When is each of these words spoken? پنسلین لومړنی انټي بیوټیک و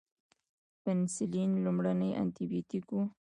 پنسلین 0.83 1.51
لومړنی 1.65 2.09
انټي 2.21 2.45
بیوټیک 2.51 2.87
و 2.91 2.95